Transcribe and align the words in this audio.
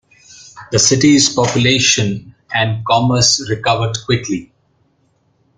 The 0.71 0.79
city's 0.79 1.29
population 1.31 2.33
and 2.51 2.83
commerce 2.87 3.47
recovered 3.51 3.95
quickly. 4.03 4.51